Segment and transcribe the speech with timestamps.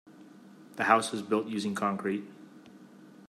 [0.77, 2.23] The house was built using concrete.